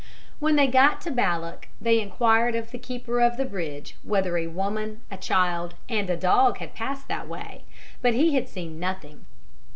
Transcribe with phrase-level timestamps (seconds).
[0.39, 4.47] When they got to Ballock they enquired of the keeper of the bridge whether a
[4.47, 7.65] woman, a child, and a dog had passed that way,
[8.01, 9.27] but he had seen nothing.